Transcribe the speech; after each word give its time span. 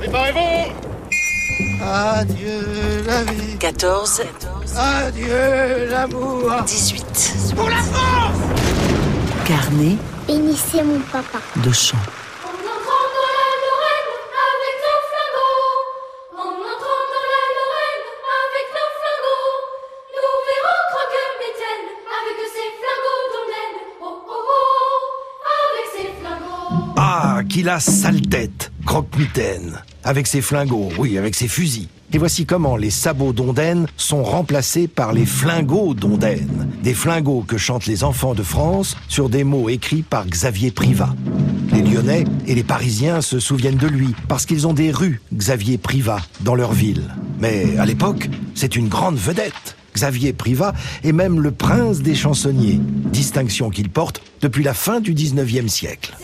Préparez-vous 0.00 0.72
Adieu 1.82 3.02
la 3.06 3.22
vie. 3.24 3.56
14, 3.58 4.22
Adieu 4.76 5.88
l'amour. 5.90 6.50
18. 6.66 7.52
Pour 7.54 7.68
la 7.68 7.76
France 7.76 8.38
Carnet 9.46 9.96
Bénissez 10.26 10.82
mon 10.82 11.00
papa. 11.12 11.38
de 11.62 11.70
chant. 11.72 11.98
En 12.44 12.48
entrant 12.48 13.06
dans 13.16 13.30
la 13.36 13.50
Lorraine 13.60 14.12
avec 14.48 14.76
nos 14.86 15.00
flingots, 15.10 15.76
en 16.32 16.52
entrant 16.70 17.04
dans 17.12 17.26
la 17.34 17.44
Lorraine 17.58 18.06
avec 18.40 18.66
nos 18.76 18.90
flingots, 19.00 19.56
nous 20.16 20.34
verrons 20.48 20.82
Croque-Mitaine 20.92 21.86
avec 22.16 22.38
ses 22.54 22.70
flingots 22.80 23.26
d'ondaine. 23.34 23.78
Oh 24.00 24.16
oh 24.28 24.44
oh, 24.48 25.00
avec 25.68 25.86
ses 25.92 26.08
flingots. 26.20 26.94
Ah, 26.96 27.40
qu'il 27.48 27.68
a 27.68 27.80
sale 27.80 28.22
tête, 28.22 28.70
croque-mitaine. 28.86 29.82
Avec 30.04 30.26
ses 30.26 30.40
flingots, 30.40 30.88
oui, 30.98 31.18
avec 31.18 31.34
ses 31.34 31.48
fusils. 31.48 31.88
Et 32.12 32.18
voici 32.18 32.44
comment 32.44 32.76
les 32.76 32.90
sabots 32.90 33.32
d'Ondaine 33.32 33.86
sont 33.96 34.24
remplacés 34.24 34.88
par 34.88 35.12
les 35.12 35.26
flingots 35.26 35.94
d'Ondaine. 35.94 36.68
Des 36.82 36.94
flingots 36.94 37.44
que 37.46 37.58
chantent 37.58 37.86
les 37.86 38.02
enfants 38.02 38.34
de 38.34 38.42
France 38.42 38.96
sur 39.08 39.28
des 39.28 39.44
mots 39.44 39.68
écrits 39.68 40.02
par 40.02 40.26
Xavier 40.26 40.72
Privat. 40.72 41.14
Les 41.72 41.82
Lyonnais 41.82 42.24
et 42.48 42.54
les 42.54 42.64
Parisiens 42.64 43.20
se 43.20 43.38
souviennent 43.38 43.76
de 43.76 43.86
lui 43.86 44.14
parce 44.26 44.44
qu'ils 44.44 44.66
ont 44.66 44.72
des 44.72 44.90
rues 44.90 45.20
Xavier 45.32 45.78
Privat 45.78 46.20
dans 46.40 46.56
leur 46.56 46.72
ville. 46.72 47.04
Mais 47.38 47.76
à 47.78 47.86
l'époque, 47.86 48.28
c'est 48.54 48.74
une 48.74 48.88
grande 48.88 49.16
vedette. 49.16 49.76
Xavier 49.94 50.32
Privat 50.32 50.72
est 51.04 51.12
même 51.12 51.40
le 51.40 51.52
prince 51.52 52.00
des 52.00 52.14
chansonniers, 52.14 52.80
distinction 53.12 53.70
qu'il 53.70 53.88
porte 53.88 54.22
depuis 54.40 54.64
la 54.64 54.74
fin 54.74 55.00
du 55.00 55.14
19e 55.14 55.68
siècle. 55.68 56.16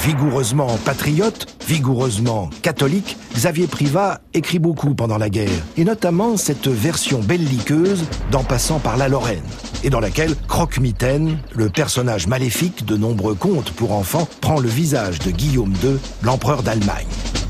Vigoureusement 0.00 0.78
patriote, 0.84 1.46
vigoureusement 1.66 2.50
catholique, 2.62 3.16
Xavier 3.34 3.66
Privat 3.66 4.20
écrit 4.32 4.58
beaucoup 4.58 4.94
pendant 4.94 5.18
la 5.18 5.28
guerre, 5.28 5.50
et 5.76 5.84
notamment 5.84 6.36
cette 6.36 6.68
version 6.68 7.18
belliqueuse 7.18 8.04
d'En 8.30 8.44
passant 8.44 8.78
par 8.78 8.96
la 8.96 9.08
Lorraine, 9.08 9.42
et 9.82 9.90
dans 9.90 10.00
laquelle 10.00 10.34
Croque-Mitaine, 10.46 11.38
le 11.54 11.68
personnage 11.68 12.26
maléfique 12.28 12.84
de 12.84 12.96
nombreux 12.96 13.34
contes 13.34 13.72
pour 13.72 13.92
enfants, 13.92 14.28
prend 14.40 14.60
le 14.60 14.68
visage 14.68 15.18
de 15.18 15.30
Guillaume 15.30 15.74
II, 15.82 15.98
l'empereur 16.22 16.62
d'Allemagne. 16.62 17.06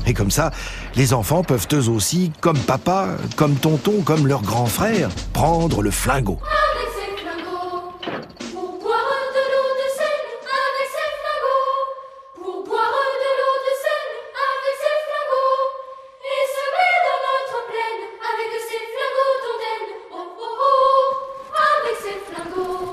Et 0.07 0.13
comme 0.13 0.31
ça, 0.31 0.51
les 0.95 1.13
enfants 1.13 1.43
peuvent 1.43 1.67
eux 1.73 1.87
aussi, 1.87 2.31
comme 2.41 2.57
papa, 2.57 3.09
comme 3.35 3.55
tonton, 3.55 4.01
comme 4.03 4.25
leur 4.25 4.41
grand 4.41 4.65
frère, 4.65 5.09
prendre 5.33 5.83
le 5.83 5.91
flingot. 5.91 6.39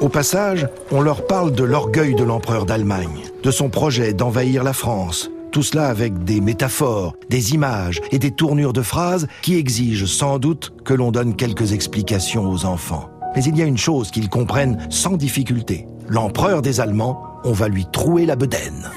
Au 0.01 0.11
passage, 0.11 0.69
on 0.91 1.01
leur 1.01 1.27
parle 1.27 1.53
de 1.53 1.65
l'orgueil 1.65 2.15
de 2.15 2.23
l'empereur 2.23 2.67
d'Allemagne, 2.67 3.23
de 3.43 3.51
son 3.51 3.71
projet 3.71 4.13
d'envahir 4.13 4.63
la 4.63 4.75
France. 4.75 5.31
Tout 5.53 5.63
cela 5.63 5.89
avec 5.89 6.23
des 6.25 6.43
métaphores, 6.43 7.15
des 7.31 7.55
images 7.55 8.03
et 8.13 8.19
des 8.19 8.31
tournures 8.31 8.75
de 8.75 8.83
phrases 8.83 9.27
qui 9.41 9.57
exigent 9.57 10.05
sans 10.05 10.39
doute 10.39 10.75
que 10.85 10.93
l'on 10.93 11.13
donne 11.13 11.35
quelques 11.35 11.73
explications 11.73 12.51
aux 12.51 12.67
enfants. 12.67 13.09
Mais 13.35 13.45
il 13.45 13.57
y 13.57 13.63
a 13.63 13.67
une 13.67 13.79
chose 13.79 14.11
qu'ils 14.11 14.29
comprennent 14.29 14.87
sans 14.91 15.17
difficulté. 15.17 15.87
L'empereur 16.09 16.61
des 16.61 16.81
Allemands, 16.81 17.41
on 17.45 17.53
va 17.53 17.69
lui 17.69 17.87
trouer 17.91 18.27
la 18.27 18.37
bedaine. 18.37 18.91